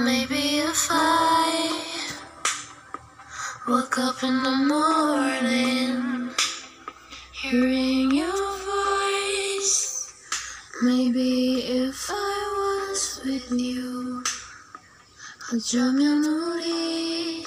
[0.00, 1.82] Maybe if I
[3.68, 6.30] woke up in the morning,
[7.32, 10.12] hearing your voice.
[10.82, 14.22] Maybe if I was with you,
[15.52, 17.46] 어쩌면 우리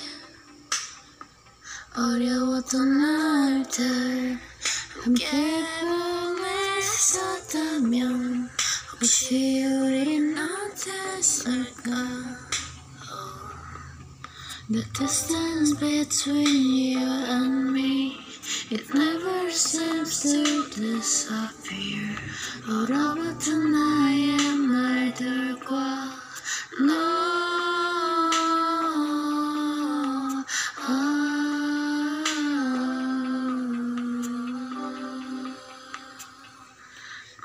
[1.95, 4.39] 어려웠던 날들
[5.03, 5.65] 함께
[7.41, 8.49] 보냈었다면
[8.93, 12.02] 혹시 우린 어땠을까?
[14.69, 18.17] The distance between you and me
[18.71, 22.15] It never seems to disappear
[22.67, 26.11] 얼어붙은 나의 말들과
[26.85, 27.29] 너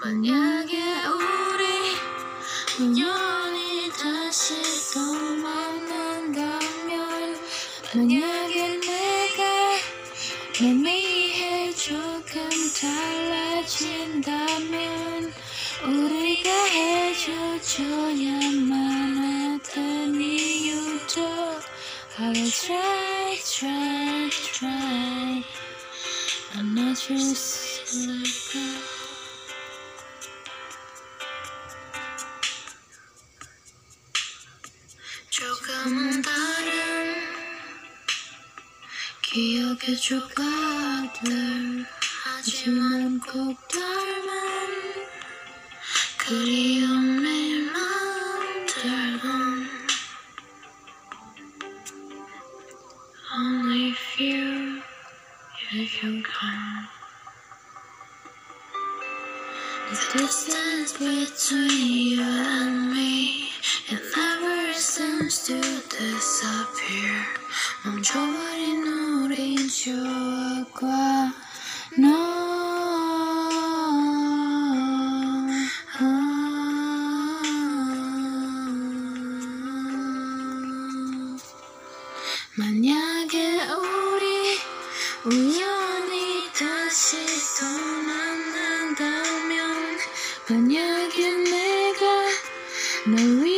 [0.04, 1.96] 만약에 우리
[2.80, 3.27] 우연
[7.91, 9.77] 만약에 내가
[10.59, 12.47] 널 위해 조금
[13.65, 15.33] 달라진다면
[15.83, 17.57] 우리가 해줘야만
[19.63, 21.19] 했던 이유도
[22.19, 25.43] I will try, try, try.
[26.57, 28.01] 안아줄 수
[39.28, 41.84] 기억의 조각들
[42.24, 45.04] 하지만 꼭 닮은
[46.18, 49.24] 그리움의 마음들은
[53.36, 54.82] Only few
[55.72, 56.88] you can come
[59.90, 63.50] The distance between you and me
[63.88, 67.26] It never seems to disappear
[67.84, 68.87] 멈춰버린
[69.79, 70.87] 추억과
[71.99, 72.09] 너.
[82.57, 84.59] 만약에 우리
[85.23, 87.15] 우연히 다시
[87.57, 87.65] 또
[88.03, 89.97] 만난다면
[90.49, 92.05] 만약에 내가
[93.07, 93.48] 널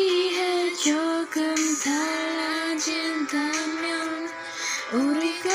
[4.93, 5.49] 우리가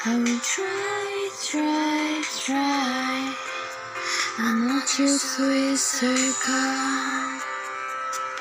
[0.04, 3.36] I will try, try, try
[4.38, 7.35] 안아줄 수 있을까